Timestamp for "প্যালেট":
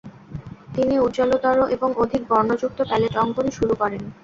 2.89-3.13